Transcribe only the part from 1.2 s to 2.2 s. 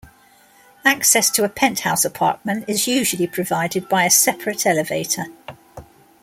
to a penthouse